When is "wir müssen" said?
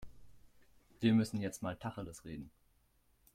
0.99-1.39